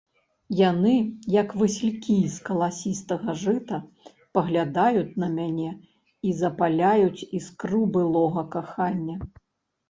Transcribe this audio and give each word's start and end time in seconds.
Яны, 0.59 0.91
як 1.33 1.51
васількі 1.61 2.15
з 2.35 2.47
каласістага 2.47 3.35
жыта, 3.41 3.77
паглядаюць 4.39 5.17
на 5.25 5.29
мяне 5.37 5.69
і 6.31 6.33
запаляюць 6.41 7.27
іскру 7.43 7.83
былога 7.99 8.43
кахання. 8.59 9.21